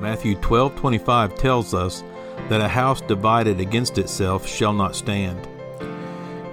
Matthew 0.00 0.34
12:25 0.36 1.34
tells 1.34 1.74
us 1.74 2.02
that 2.48 2.62
a 2.62 2.68
house 2.68 3.02
divided 3.02 3.60
against 3.60 3.98
itself 3.98 4.46
shall 4.46 4.72
not 4.72 4.96
stand. 4.96 5.46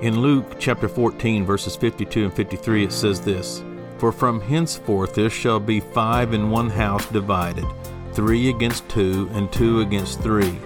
In 0.01 0.19
Luke 0.19 0.57
chapter 0.59 0.89
14 0.89 1.45
verses 1.45 1.77
52 1.77 2.25
and 2.25 2.33
53 2.33 2.83
it 2.83 2.91
says 2.91 3.21
this: 3.21 3.63
For 3.99 4.11
from 4.11 4.41
henceforth 4.41 5.15
there 5.15 5.29
shall 5.29 5.61
be 5.61 5.79
five 5.79 6.33
in 6.33 6.49
one 6.49 6.69
house 6.69 7.05
divided, 7.05 7.65
three 8.11 8.49
against 8.49 8.89
two 8.89 9.29
and 9.31 9.49
two 9.49 9.79
against 9.79 10.19
three. 10.19 10.59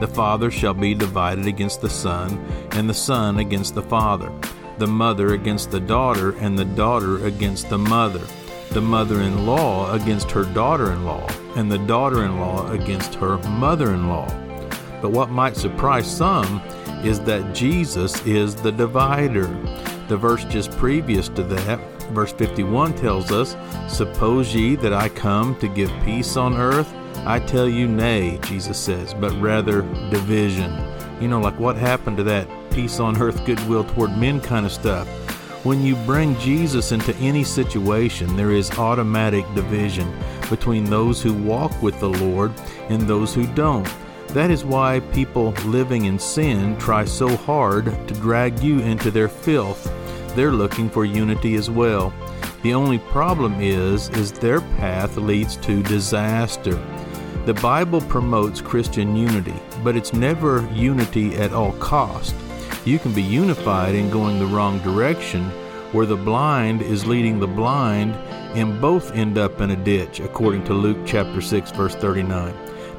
The 0.00 0.08
father 0.08 0.50
shall 0.50 0.74
be 0.74 0.92
divided 0.92 1.46
against 1.46 1.82
the 1.82 1.90
son, 1.90 2.44
and 2.72 2.90
the 2.90 2.94
son 2.94 3.38
against 3.38 3.76
the 3.76 3.82
father, 3.82 4.32
the 4.78 4.88
mother 4.88 5.34
against 5.34 5.70
the 5.70 5.78
daughter, 5.78 6.32
and 6.38 6.58
the 6.58 6.64
daughter 6.64 7.24
against 7.26 7.70
the 7.70 7.78
mother, 7.78 8.26
the 8.74 8.80
mother 8.80 9.20
in 9.20 9.46
law 9.46 9.92
against 9.92 10.32
her 10.32 10.42
daughter 10.42 10.90
in 10.92 11.04
law, 11.04 11.24
and 11.54 11.70
the 11.70 11.78
daughter 11.78 12.24
in 12.24 12.40
law 12.40 12.68
against 12.72 13.14
her 13.14 13.38
mother 13.50 13.94
in 13.94 14.08
law. 14.08 14.26
But 15.00 15.12
what 15.12 15.30
might 15.30 15.56
surprise 15.56 16.10
some 16.10 16.60
is 17.04 17.20
that 17.20 17.54
Jesus 17.54 18.20
is 18.26 18.56
the 18.56 18.72
divider. 18.72 19.46
The 20.08 20.16
verse 20.16 20.44
just 20.46 20.72
previous 20.72 21.28
to 21.30 21.44
that, 21.44 21.78
verse 22.10 22.32
51 22.32 22.96
tells 22.96 23.30
us, 23.30 23.56
Suppose 23.86 24.52
ye 24.52 24.74
that 24.76 24.92
I 24.92 25.08
come 25.08 25.56
to 25.60 25.68
give 25.68 25.92
peace 26.04 26.36
on 26.36 26.56
earth? 26.56 26.92
I 27.26 27.38
tell 27.38 27.68
you, 27.68 27.86
nay, 27.86 28.40
Jesus 28.42 28.76
says, 28.76 29.14
but 29.14 29.32
rather 29.40 29.82
division. 30.10 30.72
You 31.20 31.28
know, 31.28 31.40
like 31.40 31.58
what 31.60 31.76
happened 31.76 32.16
to 32.16 32.24
that 32.24 32.48
peace 32.72 32.98
on 32.98 33.22
earth, 33.22 33.46
goodwill 33.46 33.84
toward 33.84 34.18
men 34.18 34.40
kind 34.40 34.66
of 34.66 34.72
stuff. 34.72 35.06
When 35.64 35.82
you 35.82 35.96
bring 36.04 36.38
Jesus 36.38 36.92
into 36.92 37.16
any 37.16 37.42
situation, 37.42 38.36
there 38.36 38.52
is 38.52 38.70
automatic 38.72 39.46
division 39.54 40.14
between 40.50 40.84
those 40.84 41.22
who 41.22 41.32
walk 41.32 41.80
with 41.80 41.98
the 42.00 42.10
Lord 42.10 42.52
and 42.90 43.00
those 43.00 43.34
who 43.34 43.46
don't. 43.54 43.88
That 44.28 44.50
is 44.50 44.62
why 44.62 45.00
people 45.14 45.52
living 45.64 46.04
in 46.04 46.18
sin 46.18 46.76
try 46.76 47.06
so 47.06 47.34
hard 47.34 47.86
to 47.86 48.14
drag 48.14 48.60
you 48.60 48.80
into 48.80 49.10
their 49.10 49.28
filth. 49.28 49.90
They're 50.36 50.52
looking 50.52 50.90
for 50.90 51.06
unity 51.06 51.54
as 51.54 51.70
well. 51.70 52.12
The 52.62 52.74
only 52.74 52.98
problem 52.98 53.54
is 53.58 54.10
is 54.10 54.32
their 54.32 54.60
path 54.60 55.16
leads 55.16 55.56
to 55.58 55.82
disaster. 55.82 56.74
The 57.46 57.54
Bible 57.54 58.02
promotes 58.02 58.60
Christian 58.60 59.16
unity, 59.16 59.54
but 59.82 59.96
it's 59.96 60.12
never 60.12 60.68
unity 60.74 61.36
at 61.36 61.54
all 61.54 61.72
cost. 61.72 62.34
You 62.84 62.98
can 62.98 63.12
be 63.12 63.22
unified 63.22 63.94
in 63.94 64.10
going 64.10 64.38
the 64.38 64.46
wrong 64.46 64.78
direction, 64.80 65.50
where 65.94 66.06
the 66.06 66.16
blind 66.16 66.82
is 66.82 67.06
leading 67.06 67.38
the 67.38 67.46
blind, 67.46 68.14
and 68.56 68.80
both 68.80 69.12
end 69.12 69.38
up 69.38 69.60
in 69.60 69.70
a 69.70 69.76
ditch, 69.76 70.18
according 70.18 70.64
to 70.64 70.74
Luke 70.74 70.98
chapter 71.06 71.40
6 71.40 71.70
verse 71.70 71.94
39. 71.94 72.52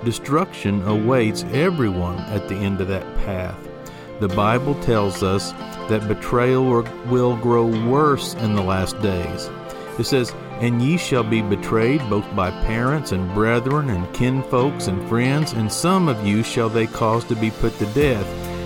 Destruction 0.05 0.81
awaits 0.87 1.43
everyone 1.51 2.17
at 2.19 2.47
the 2.47 2.55
end 2.55 2.79
of 2.79 2.87
that 2.87 3.03
path. 3.17 3.57
The 4.21 4.29
Bible 4.29 4.75
tells 4.81 5.23
us 5.23 5.51
that 5.89 6.07
betrayal 6.07 6.63
will 7.09 7.35
grow 7.35 7.65
worse 7.89 8.33
in 8.35 8.55
the 8.55 8.63
last 8.63 8.99
days. 9.01 9.49
It 9.99 10.05
says, 10.05 10.33
And 10.61 10.81
ye 10.81 10.97
shall 10.97 11.23
be 11.23 11.41
betrayed 11.41 11.99
both 12.09 12.33
by 12.33 12.51
parents 12.63 13.11
and 13.11 13.33
brethren 13.33 13.89
and 13.89 14.13
kinfolks 14.13 14.87
and 14.87 15.05
friends, 15.09 15.51
and 15.51 15.69
some 15.69 16.07
of 16.07 16.25
you 16.25 16.43
shall 16.43 16.69
they 16.69 16.87
cause 16.87 17.25
to 17.25 17.35
be 17.35 17.51
put 17.51 17.77
to 17.79 17.85
death, 17.87 18.25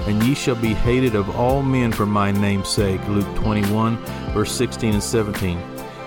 and 0.10 0.24
ye 0.24 0.34
shall 0.34 0.56
be 0.56 0.74
hated 0.74 1.14
of 1.14 1.30
all 1.38 1.62
men 1.62 1.92
for 1.92 2.08
my 2.08 2.32
name's 2.32 2.68
sake. 2.68 3.00
Luke 3.08 3.28
21, 3.36 3.96
verse 4.34 4.52
16 4.52 4.94
and 4.94 5.04
17. 5.04 5.60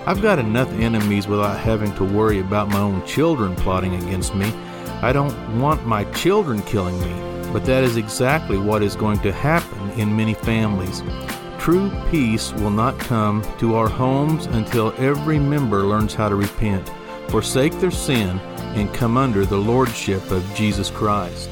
I've 0.05 0.21
got 0.21 0.39
enough 0.39 0.69
enemies 0.73 1.25
without 1.25 1.57
having 1.57 1.95
to 1.95 2.03
worry 2.03 2.39
about 2.39 2.67
my 2.67 2.79
own 2.79 3.05
children 3.05 3.55
plotting 3.55 3.95
against 3.95 4.35
me. 4.35 4.53
I 5.01 5.13
don't 5.13 5.57
want 5.57 5.87
my 5.87 6.03
children 6.11 6.61
killing 6.63 6.99
me, 6.99 7.53
but 7.53 7.65
that 7.65 7.85
is 7.85 7.95
exactly 7.95 8.57
what 8.57 8.83
is 8.83 8.97
going 8.97 9.19
to 9.21 9.31
happen 9.31 9.91
in 9.91 10.17
many 10.17 10.33
families. 10.33 11.01
True 11.57 11.89
peace 12.11 12.51
will 12.55 12.71
not 12.71 12.99
come 12.99 13.41
to 13.59 13.75
our 13.75 13.87
homes 13.87 14.47
until 14.47 14.93
every 14.97 15.39
member 15.39 15.85
learns 15.85 16.13
how 16.13 16.27
to 16.27 16.35
repent, 16.35 16.91
forsake 17.29 17.79
their 17.79 17.89
sin, 17.89 18.37
and 18.75 18.93
come 18.93 19.15
under 19.15 19.45
the 19.45 19.57
lordship 19.57 20.29
of 20.29 20.43
Jesus 20.55 20.89
Christ. 20.89 21.49